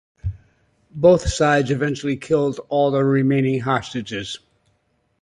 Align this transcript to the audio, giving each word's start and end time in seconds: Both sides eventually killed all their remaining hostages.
Both 0.95 1.27
sides 1.29 1.69
eventually 1.69 2.17
killed 2.17 2.59
all 2.69 2.89
their 2.89 3.05
remaining 3.05 3.59
hostages. 3.59 4.39